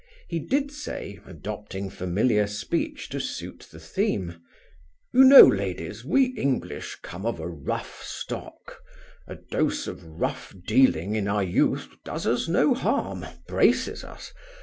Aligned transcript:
He 0.27 0.39
did 0.39 0.71
say, 0.71 1.19
adopting 1.27 1.91
familiar 1.91 2.47
speech 2.47 3.07
to 3.09 3.19
suit 3.19 3.67
the 3.71 3.79
theme, 3.79 4.41
"You 5.13 5.23
know, 5.23 5.43
ladies, 5.43 6.03
we 6.03 6.23
English 6.35 6.97
come 7.03 7.23
of 7.23 7.39
a 7.39 7.47
rough 7.47 8.01
stock. 8.03 8.79
A 9.27 9.35
dose 9.35 9.85
of 9.85 10.03
rough 10.03 10.55
dealing 10.65 11.13
in 11.15 11.27
our 11.27 11.43
youth 11.43 11.87
does 12.03 12.25
us 12.25 12.47
no 12.47 12.73
harm, 12.73 13.27
braces 13.47 14.03
us. 14.03 14.33